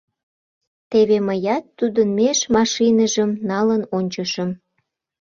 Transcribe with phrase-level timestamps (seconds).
[0.91, 4.49] Теве мыят тудын меж машиныжым налын ончышым.